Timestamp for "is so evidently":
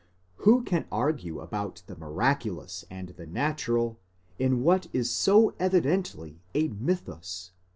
4.93-6.41